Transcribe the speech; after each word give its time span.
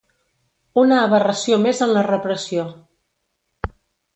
Una 0.83 0.95
aberració 1.01 1.59
més 1.65 1.81
en 1.87 1.93
la 1.99 2.05
repressió. 2.09 2.67